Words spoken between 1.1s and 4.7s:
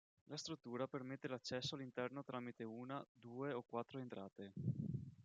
l'accesso all'interno tramite una, due o quattro entrate.